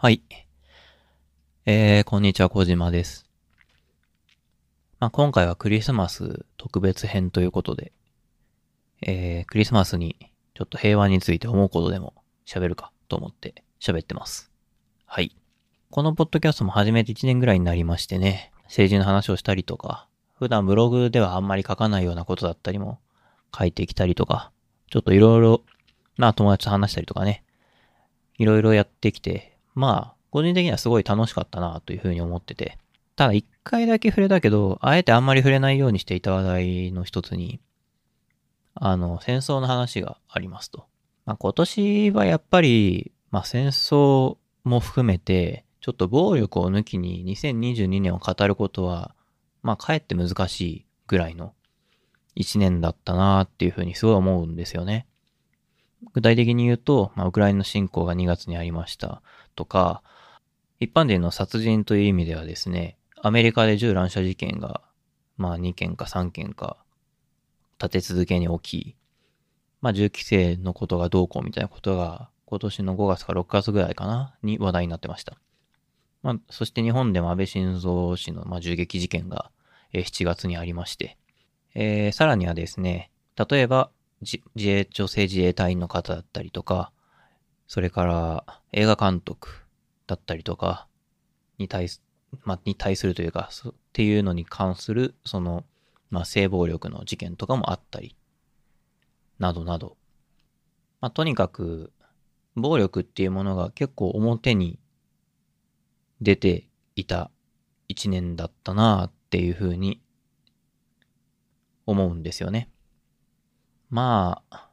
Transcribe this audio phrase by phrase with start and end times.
[0.00, 0.22] はい。
[1.66, 3.28] えー、こんにちは、小島です。
[5.00, 7.90] まあ、今回はクリスマス特別編ということで、
[9.02, 12.14] えー、クリスマスにちょっと平和について思うことでも
[12.46, 14.52] 喋るかと思って喋ってます。
[15.04, 15.34] はい。
[15.90, 20.06] このポッドキャストも始めて1年ぐらいになりましてね、政治の話をしたりとか、
[20.38, 23.00] 普段ブログではあんまり書かないようなことだったりも
[23.52, 24.52] 書いてきたりとか、
[24.92, 25.64] ちょっといろいろ、
[26.16, 27.42] まあ友達と話したりとかね、
[28.38, 32.78] いろいろやってきて、まあ、個人的にはすごい楽しかったなというふうに思ってて、
[33.14, 37.60] ただ一回だけ触れたけど、あえてあんまり触れないようにしていた話題の一つに、
[38.74, 40.86] あの、戦争の話がありますと。
[41.26, 49.14] まあ今年はやっぱり、まあ戦争も含めて、ちょっと暴力を抜きに2022年を語ることは、
[49.62, 51.54] まあかえって難しいぐらいの
[52.34, 55.07] 一年だったなっていうふうにすごい思うんですよね。
[56.12, 59.22] 具体的に言うと、まあ、ウクライナ侵攻が2月にありました
[59.56, 60.02] とか、
[60.80, 64.80] 一般人の殺人という意味ではですね、アメリカで銃乱射事件が、
[65.36, 66.76] まあ2件か3件か
[67.80, 68.96] 立て続けに起き、
[69.80, 75.36] まあ銃規制のことがどうこうみたいなことが今年の5月か6月ぐらいかなに話題になってました。
[76.22, 79.50] まあ、そして日本でも安倍晋三氏の、まあ、銃撃事件が、
[79.92, 81.16] えー、7月にありまして、
[81.74, 83.10] えー、さらにはですね、
[83.48, 86.92] 例えば自衛、女性自衛隊員の方だったりとか、
[87.66, 89.48] それから映画監督
[90.06, 90.88] だったりとか
[91.58, 92.02] に対す、
[92.44, 95.64] ま、に対するというか、っていうのに関する、その、
[96.10, 98.16] まあ、性暴力の事件とかもあったり、
[99.38, 99.96] などなど。
[101.00, 101.92] まあ、とにかく、
[102.56, 104.80] 暴力っていうものが結構表に
[106.20, 107.30] 出ていた
[107.86, 110.02] 一年だったなっていうふうに
[111.86, 112.68] 思うんですよね。
[113.90, 114.68] まあ、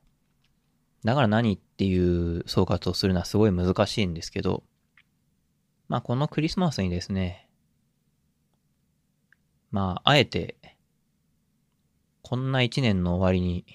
[1.03, 4.63] だから何っていう総括をするのはすごい難しいんですけど、
[5.87, 7.47] まあこのクリスマスにですね、
[9.71, 10.57] まああえて、
[12.21, 13.65] こんな一年の終わりに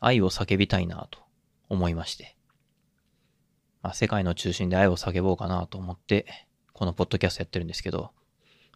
[0.00, 1.20] 愛を叫びたいなと
[1.68, 2.36] 思いまして、
[3.82, 6.26] まあ世界の中心で愛を叫ぼうかなと思って、
[6.72, 8.12] このポッドキャストやってるんですけど、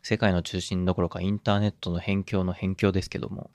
[0.02, 3.50] 世界の中心どころかインターネットの辺境の辺境ですけども、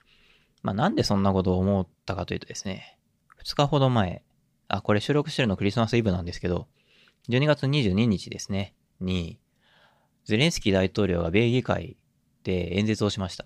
[0.62, 2.98] まあ、なんでそんなことを思ったかというとですね、
[3.44, 4.24] 2日ほど前、
[4.68, 6.68] あ、これ収録してるのクリスマスイブなんですけど、
[7.30, 9.40] 12月22日ですね、に、
[10.26, 11.98] ゼレンスキー大統領が米議会
[12.44, 13.46] で演説をしました。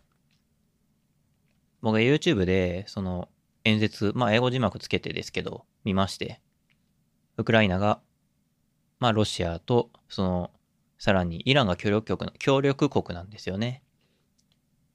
[1.82, 3.30] 僕は YouTube で、その
[3.64, 6.42] 演説、まあ英語字幕つけてですけど、見まして、
[7.38, 8.02] ウクライナが、
[9.00, 10.52] まあロシアと、その、
[10.98, 13.84] さらにイランが協力国協力国なんですよね。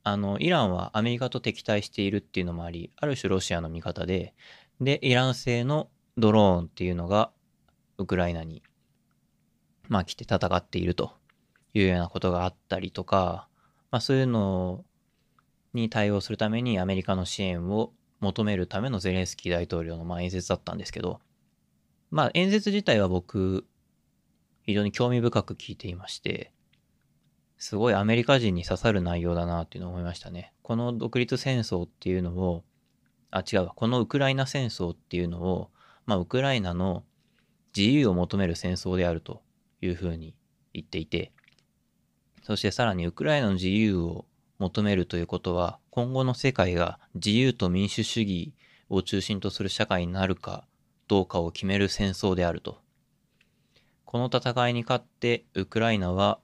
[0.09, 4.35] あの、イランはアメリカと敵対しているっていうのもあり、ある種ロシアの味方で、
[4.81, 7.33] で、イラン製のドローンっていうのが
[7.99, 8.63] ウクライナに、
[9.89, 11.11] まあ来て戦っていると
[11.75, 13.49] いうようなことがあったりとか、
[13.91, 14.85] まあそういうの
[15.75, 21.19] に対応するためにアメリカの支援を求めるためのゼレンスキー大統領のま演説だったんですけど、
[22.13, 23.67] まあ演説自体は僕、
[24.63, 26.53] 非常に興味深く聞いていまして、
[27.59, 30.53] すごいアメリカ人に刺さる内容だなっていうのを思いましたね。
[30.63, 32.65] この独立戦争っていうのを、
[33.31, 33.69] あ、違う。
[33.75, 35.71] このウクライナ戦争っていうのを、
[36.05, 37.05] まあ、ウクライナの
[37.77, 39.43] 自由を求める戦争であると
[39.81, 40.35] いうふうに
[40.73, 41.33] 言っていて、
[42.43, 44.27] そしてさらにウクライナの自由を
[44.59, 48.55] 求めるということは、今後の世界が自由と民主主義
[48.89, 50.67] を中心とする社会になるか
[51.09, 52.79] どうかを決める戦争であると。
[54.05, 56.39] この戦いに勝ってウクライナは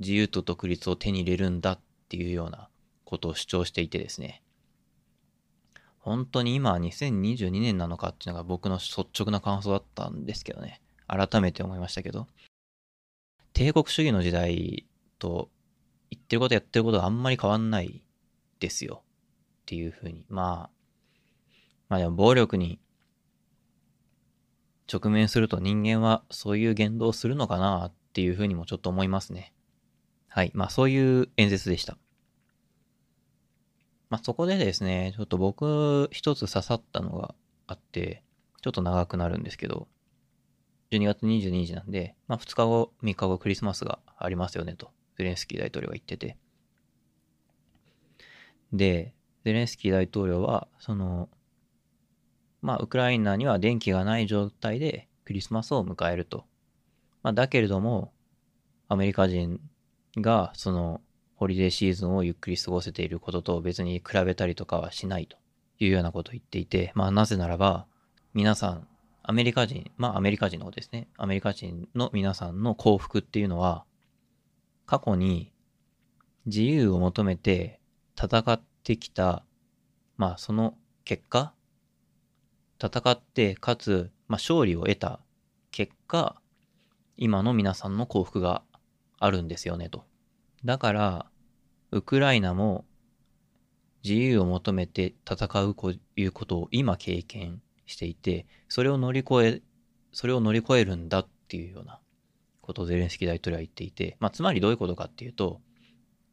[0.00, 2.68] 自由と独立を手に入れるんだっていうような
[3.04, 4.42] ことを主張していてですね。
[5.98, 10.82] 本当に今は2022年なのかっていうのが僕の率直な感想だったんですけどね。
[11.06, 12.26] 改めて思いましたけど。
[13.54, 14.84] 帝国主義の時代
[15.18, 15.48] と
[16.10, 18.02] 言ってることやってることがあんまり変わんない
[18.60, 19.02] ですよ。
[19.62, 20.26] っていうふうに。
[20.28, 20.70] まあ、
[21.88, 22.78] まあでも暴力に
[24.92, 29.53] 直面すると人間はそういう言動をするのかなっていうふうにもちょっと思いますね。
[30.34, 30.50] はい。
[30.52, 31.96] まあそういう演説でした。
[34.10, 37.36] まあそこでですね、ちょっと僕一つ刺さったのが
[37.68, 38.24] あって、
[38.60, 39.86] ちょっと長くなるんですけど、
[40.90, 46.36] 12月22日なんで、まあ2日後、3日後クリスマスがありますよねと、ゼレンスキー大統領が言ってて。
[48.72, 49.14] で、
[49.44, 51.28] ゼレンスキー大統領は、その、
[52.60, 56.44] まあウクライナには電気がない状態でクリスマスを迎えると。
[57.22, 58.12] まあだけれども、
[58.88, 59.60] アメリカ人
[60.20, 61.00] が、その、
[61.36, 65.36] ホリデーシーズンをゆっくり過ごせていることと別に比べたりとかはしないと
[65.78, 67.86] いうようなことを言っていて、まあなぜならば、
[68.34, 68.88] 皆さん、
[69.22, 71.08] アメリカ人、まあアメリカ人のことですね。
[71.16, 73.84] アメリカ人の皆さんの幸福っていうのは、
[74.86, 75.52] 過去に
[76.46, 77.80] 自由を求めて
[78.16, 79.44] 戦ってきた、
[80.16, 80.74] まあその
[81.04, 81.52] 結果、
[82.82, 85.20] 戦ってかつ、まあ勝利を得た
[85.70, 86.40] 結果、
[87.16, 88.62] 今の皆さんの幸福が
[89.18, 90.04] あるんですよねと。
[90.64, 91.26] だから、
[91.90, 92.84] ウクライナも
[94.02, 99.62] 自由を求めて戦うということを今経験していて、それを乗り越え、
[100.12, 102.00] それを乗り越えるんだっていうような
[102.60, 105.60] ことをゼレンスキー大統領は言っていて、まあ、つまりどういうことかっていうと、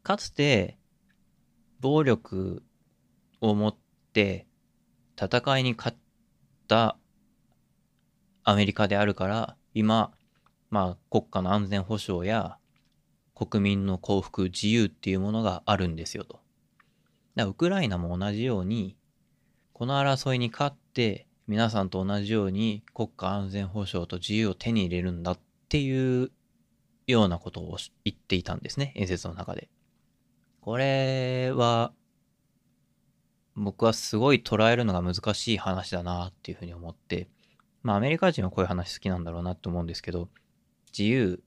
[0.03, 0.77] かつて
[1.79, 2.63] 暴力
[3.39, 3.75] を持っ
[4.13, 4.47] て
[5.21, 5.97] 戦いに勝っ
[6.67, 6.97] た
[8.43, 10.11] アメリカであるから、今、
[10.69, 12.57] まあ国家の安全保障や
[13.49, 16.41] 国民の幸福、自由っていうものがあるんですよと。
[17.35, 18.95] だウクライナも同じように、
[19.73, 25.39] この争いに勝って皆さんと同じように国家安全保障と自由を手に入れるんだっ
[25.69, 26.31] ていう
[27.07, 29.69] ようなことを言っていたんですね、演説の中で。
[30.59, 31.93] これは、
[33.55, 37.27] 僕はすごい捉えるのが難しい話だなっていうふうに思って、
[37.81, 40.29] まあアメリカ人はこういう話好きなんだろうなって思うんですけど、
[40.91, 41.41] 自由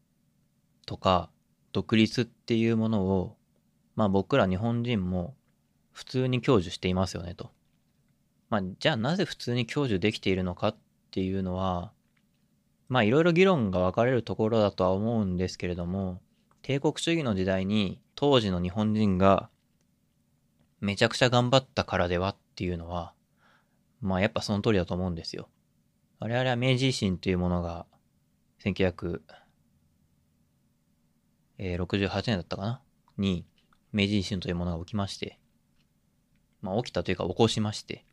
[0.87, 1.31] とか
[1.75, 3.37] 独立っていうものを、
[3.97, 5.35] まあ僕ら日本人も
[5.93, 7.51] 普通に享受していますよねと。
[8.49, 10.77] まあじゃあなぜ普通に享受できているのかっ
[11.11, 11.93] ていうのは、
[12.89, 16.21] まあいろいろ議論が分かれるところだとは思うんですけれども、
[16.63, 19.51] 帝国主義の時代に当時の日本人が
[20.81, 23.15] めちゃくちゃ頑張ったからではっていうのは、
[24.01, 25.49] まあやっぱその通りだと思うんですよ。
[26.21, 27.85] 我々は明治維新というものが
[28.63, 29.21] 19
[31.59, 32.81] 1968年だったかな？
[33.17, 33.47] に
[33.93, 35.39] 明治維新というものが起きまして、
[36.63, 38.05] まあ起きたというか起こしまして、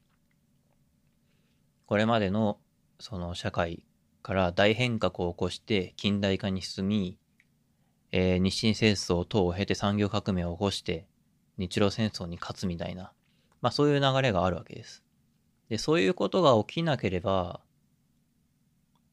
[1.85, 2.59] これまでの
[2.99, 3.83] その社会
[4.21, 7.17] から大変革を起こして近代化に進み、
[8.11, 11.07] えー、日清戦争等を経て産業革命を起こして
[11.57, 13.11] 日露戦争に勝つみたいな、
[13.61, 15.03] まあそういう流れがあるわけです。
[15.69, 17.61] で、そういうことが起きなければ、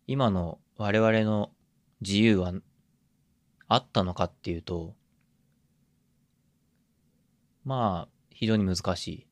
[0.07, 1.51] 今の我々の
[2.01, 2.53] 自由は
[3.69, 4.95] あったのかっていうと、
[7.65, 9.27] まあ、非常に難しい。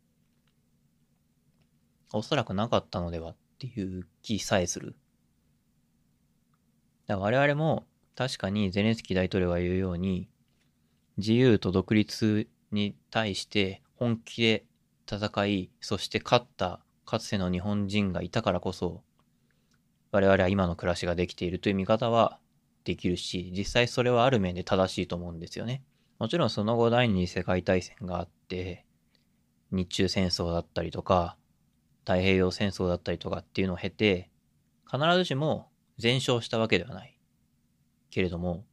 [2.13, 4.95] おそらくなかったのではっていう気さえする。
[7.07, 10.29] だから我々も確かにゼレンスキー大統領が言うように、
[11.17, 14.65] 自由と独立に対して本気で
[15.11, 19.03] 戦い、そして勝ったかつての日本人がいたからこそ、
[20.13, 22.39] 我々は今の暮らしができているという見方は
[22.87, 25.83] できるし、実際それはある面で正しいと思うんですよね。
[26.21, 28.87] もちろんその後第二次世界大戦があって、
[29.73, 31.37] 日中戦争だったりとか、
[32.05, 34.31] 太平洋戦争だったりとかっていうのを経て、
[34.91, 35.69] 必ずしも
[35.99, 37.19] 全勝したわけではない。
[38.11, 38.65] けれども、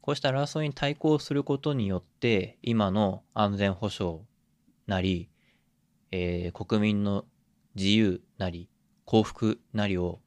[0.00, 4.20] こうした争いに対抗することによって、今の安全保障
[4.86, 5.28] なり、
[6.12, 7.24] えー、国民の
[7.74, 8.70] 自由なり、
[9.04, 10.20] 幸福なりを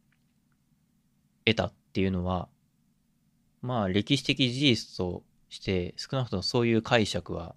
[1.45, 2.49] 得たっていうのは、
[3.61, 7.55] まあ歴史的事実として少なくともそういう解釈は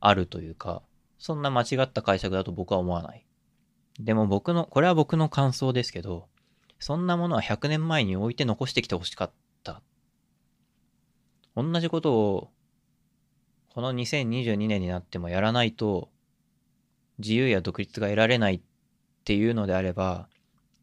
[0.00, 0.82] あるというか、
[1.18, 3.26] そんな間違った解釈だと僕は思わない。
[3.98, 6.28] でも僕の、これは僕の感想ですけど、
[6.78, 9.30] そんなものは100年前に置いて残してきてほしかっ
[9.62, 9.82] た。
[11.54, 12.50] 同じことを、
[13.70, 16.10] この2022年になってもやらないと、
[17.18, 18.60] 自由や独立が得られないっ
[19.24, 20.28] ていうのであれば、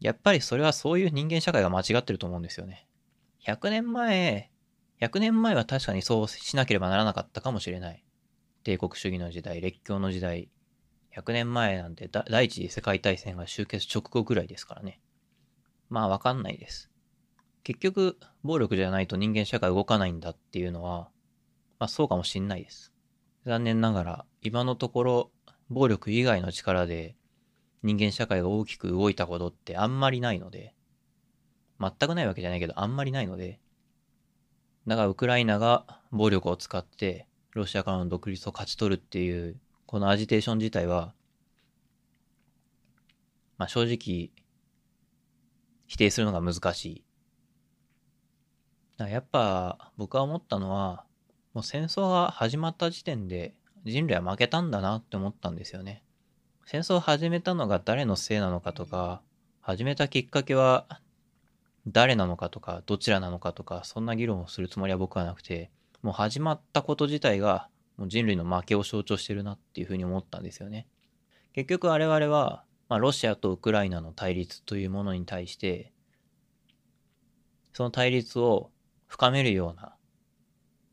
[0.00, 2.83] やっぱりそれはそういう人間社会が間違ってると思うんですよね。
[3.46, 4.50] 100年前、
[5.02, 8.02] 100年前は確かにそうしなければならなかったかもしれない。
[8.62, 10.48] 帝国主義の時代、列強の時代、
[11.14, 15.00] 100年前なんて第一次世界大戦が終結直後ぐらいですからね。
[15.90, 16.90] まあわかんないです。
[17.64, 21.10] 結局、暴力じゃないと人間社会動かないんだっていうのは、
[21.78, 22.94] まあそうかもしんないです。
[23.44, 25.30] 残念ながら、今のところ、
[25.68, 27.14] 暴力以外の力で
[27.82, 30.74] 人間社会が大きく動いたことってあんまりないので、
[31.80, 33.60] 全くないわけじゃないけど、あんまりないので、
[34.86, 41.14] だからウクライナが暴力を使ってロシアからの独立を勝ち取るっていう、このアジテーション自体は、
[43.58, 44.30] まあ正直、
[45.86, 47.04] 否定するのが難しい。
[48.96, 51.04] だやっぱ僕は思ったのは、
[51.52, 53.54] もう戦争が始まった時点で
[53.84, 56.02] 人類は負けたんだなって思ったんですよね。
[56.66, 59.22] 戦争を始めたのが誰のせいなのかとか、
[59.60, 60.86] 始めたきっかけは
[61.86, 65.70] 誰なのかとか、どちらなのかとか、そんな議論をするつもりは僕はなくて、
[66.02, 70.86] もう始まったこと自体がもう人類の負けを象徴してるなっていうふうに思ったんですよね。
[71.52, 75.92] 結局我々はまあ、ロシアとウクライナの対立というものに対して、
[77.72, 78.70] その対立を
[79.06, 79.96] 深めるような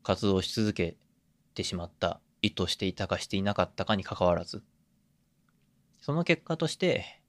[0.02, 0.96] 活動をし続け
[1.54, 4.62] てしまった、意図していたかしていなかったかに関わらず、
[6.00, 7.22] その結果として、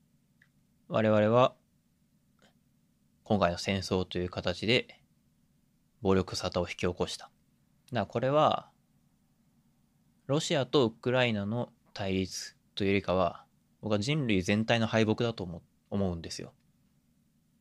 [0.88, 1.53] 我々は
[3.24, 5.00] 今回の戦争という形で
[6.01, 7.25] 暴力沙汰を引き起こした。
[7.25, 8.70] だからこれは、
[10.27, 13.46] ロシアとウクライナの対立というよりかは、
[13.82, 16.53] 僕は人類全体の敗北だと思思うんですよ。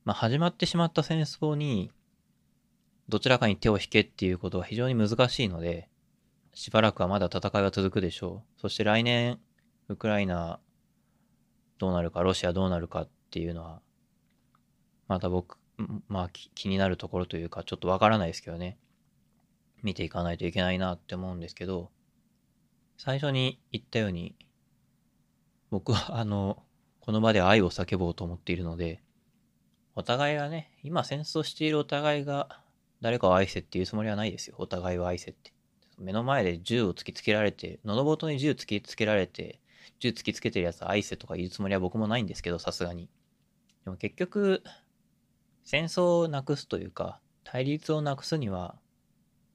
[0.04, 1.92] まあ、始まってしまった戦争に、
[3.08, 5.88] どちらかに手を引けっていうことは非常に難しいので、
[6.54, 8.60] しばらくはまだ戦いは続くでしょう。
[8.60, 9.38] そして来年、
[9.88, 10.60] ウクライナ
[11.78, 13.80] どうなるか、ロシアどうなるかっていうのは、
[15.12, 15.58] また僕、
[16.08, 18.78] まあ気になるところというか、ちょっとわからないですけどね。
[19.82, 21.90] 見ていかないといけないなって思うんですけど、
[22.96, 24.34] 最初に言ったように、
[25.70, 26.62] 僕は あの、
[27.00, 29.02] この場で愛を叫ぼうと思っているので、
[29.94, 32.62] お互いがね、今戦争しているお互いが
[33.02, 34.56] 誰かを愛せっていうつもりはないですよ。
[34.58, 35.52] お互いを愛せって。
[35.98, 39.60] 目の前で銃を突きつけられて、喉元に銃突きつけられて、
[39.98, 43.10] 銃突きつけてるやつ愛せとか言うつもりは僕もないんですけど、さすがに。
[43.84, 44.62] でも結局、
[45.64, 48.76] 戦争をなくすというか、対立をなくすには、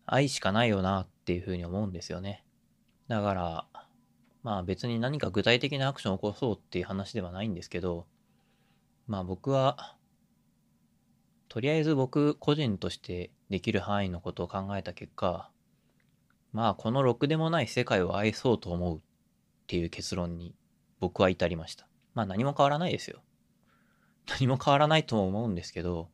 [0.06, 2.46] 愛しかないよなっていうふうに思うんですよね。
[3.08, 3.68] だから、
[4.44, 8.08] まあ別に何か具体的なアクションを起こそうっていう話ではないんですけど、
[9.08, 9.98] まあ僕は、
[11.50, 15.50] とりあえず僕個人としてできる範囲のことを考えた結果、
[16.54, 19.02] まあこのろくでもない世界を愛そうと思うっ
[19.68, 20.56] ていう結論に
[21.00, 21.88] 僕は至りました。
[22.14, 23.22] まあ何も変わらないですよ。
[24.27, 26.10] 何も変わらないと思うんですけど、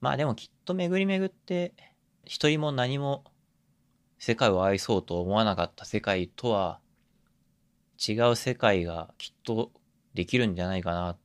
[0.00, 1.74] まあでもきっと巡り巡って、
[2.24, 3.24] 一人も何も
[4.18, 6.78] 世界を愛そうと思わなかった世界とは
[7.98, 9.72] 違う世界がきっと
[10.14, 11.18] できるんじゃないかなっ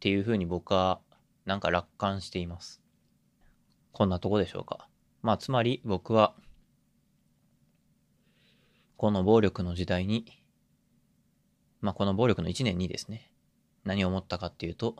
[0.00, 1.00] ていうふうに僕は
[1.44, 2.80] なんか楽観しています。
[3.92, 4.88] こんなとこでしょうか。
[5.22, 6.34] まあつまり僕は
[8.96, 10.26] この暴力の時代に
[11.80, 13.30] まあこの暴力の一年にですね
[13.84, 14.96] 何を思ったかっていうと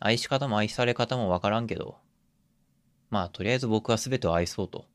[0.00, 1.98] 愛し方も愛され方もわからんけど
[3.10, 4.86] まあとりあえず僕は全てを愛そうと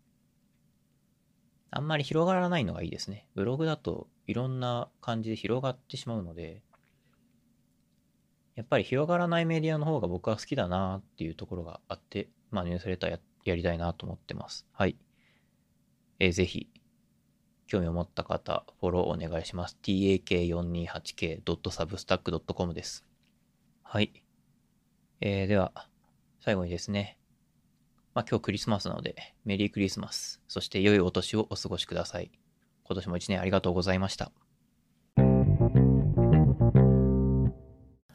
[1.70, 3.28] あんまり広がらないのがいいですね。
[3.34, 6.62] ブログだといろんな感じで広がってしまうので、
[8.56, 14.66] やっぱり広がらないメディアの方が僕は好きだなっていうところがあって、まあニュースレターややりたいなと思ってます。
[14.72, 14.96] はい。
[16.20, 16.68] えーぜひ、
[17.68, 19.76] 興味を持った方、フォローお願いします。
[19.82, 23.04] tak428k.substack.com です。
[23.82, 24.24] はい。
[25.20, 25.86] えーでは、
[26.40, 27.18] 最後にですね、
[28.14, 32.30] まあ今日クリスマスなので、メリークリスマス、そして良いお年をお過ごしください。
[32.84, 34.32] 今年も一年ありがとうございました。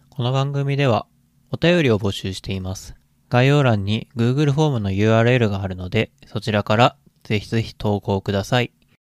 [0.10, 1.05] この番組では
[1.51, 2.95] お便りを募集しています。
[3.29, 8.74] 概要欄に Google フォームの URL があるので、そちらからぜひぜひ投稿ください。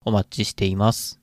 [0.06, 1.23] お待ちしています。